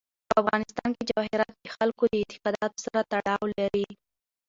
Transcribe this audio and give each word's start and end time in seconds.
په 0.27 0.33
افغانستان 0.41 0.89
کې 0.97 1.07
جواهرات 1.09 1.53
د 1.57 1.65
خلکو 1.75 2.03
د 2.07 2.13
اعتقاداتو 2.21 2.77
سره 2.85 2.99
تړاو 3.11 3.45
لري. 3.59 3.87